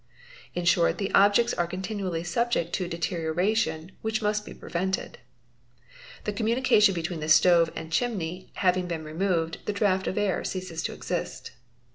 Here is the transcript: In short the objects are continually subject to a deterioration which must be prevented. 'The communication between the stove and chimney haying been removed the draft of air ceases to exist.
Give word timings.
In 0.55 0.65
short 0.65 0.97
the 0.97 1.11
objects 1.13 1.53
are 1.53 1.67
continually 1.67 2.23
subject 2.23 2.73
to 2.73 2.85
a 2.85 2.87
deterioration 2.87 3.91
which 4.01 4.19
must 4.19 4.45
be 4.47 4.53
prevented. 4.55 5.19
'The 6.23 6.33
communication 6.33 6.95
between 6.95 7.19
the 7.19 7.29
stove 7.29 7.71
and 7.75 7.91
chimney 7.93 8.51
haying 8.55 8.87
been 8.87 9.03
removed 9.03 9.59
the 9.65 9.73
draft 9.73 10.07
of 10.07 10.17
air 10.17 10.43
ceases 10.43 10.81
to 10.85 10.93
exist. 10.93 11.51